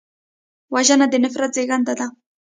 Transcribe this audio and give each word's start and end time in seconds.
وژنه 0.73 1.05
د 1.09 1.13
نفرت 1.23 1.51
زېږنده 1.57 1.93
ده 1.99 2.07